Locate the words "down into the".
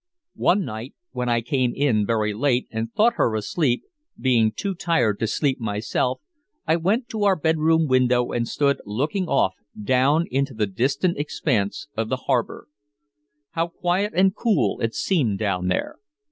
9.79-10.65